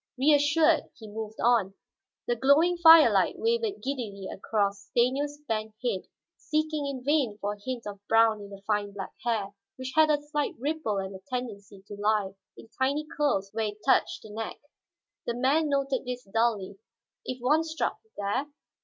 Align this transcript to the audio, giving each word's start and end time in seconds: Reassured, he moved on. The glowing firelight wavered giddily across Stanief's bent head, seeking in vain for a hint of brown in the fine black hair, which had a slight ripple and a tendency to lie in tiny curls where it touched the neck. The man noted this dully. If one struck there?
Reassured, 0.17 0.85
he 0.97 1.07
moved 1.07 1.39
on. 1.39 1.75
The 2.25 2.35
glowing 2.35 2.75
firelight 2.75 3.37
wavered 3.37 3.83
giddily 3.83 4.27
across 4.33 4.89
Stanief's 4.89 5.37
bent 5.47 5.75
head, 5.83 6.07
seeking 6.37 6.87
in 6.87 7.03
vain 7.03 7.37
for 7.39 7.53
a 7.53 7.59
hint 7.63 7.85
of 7.85 7.99
brown 8.07 8.41
in 8.41 8.49
the 8.49 8.63
fine 8.65 8.93
black 8.93 9.11
hair, 9.23 9.53
which 9.75 9.91
had 9.95 10.09
a 10.09 10.19
slight 10.19 10.55
ripple 10.57 10.97
and 10.97 11.15
a 11.15 11.19
tendency 11.29 11.83
to 11.87 11.93
lie 11.99 12.31
in 12.57 12.67
tiny 12.81 13.05
curls 13.15 13.51
where 13.53 13.67
it 13.67 13.83
touched 13.85 14.23
the 14.23 14.31
neck. 14.31 14.59
The 15.27 15.35
man 15.35 15.69
noted 15.69 16.03
this 16.03 16.23
dully. 16.23 16.79
If 17.23 17.39
one 17.39 17.63
struck 17.63 17.99
there? 18.17 18.47